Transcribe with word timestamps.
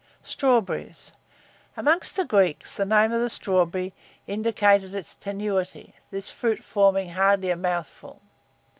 STRAWBERRY. 0.23 0.95
Among 1.77 1.99
the 1.99 2.25
Greeks, 2.25 2.75
the 2.75 2.87
name 2.87 3.11
of 3.11 3.21
the 3.21 3.29
strawberry 3.29 3.93
indicated 4.25 4.95
its 4.95 5.13
tenuity, 5.13 5.93
this 6.09 6.31
fruit 6.31 6.63
forming 6.63 7.09
hardly 7.09 7.51
a 7.51 7.55
mouthful. 7.55 8.19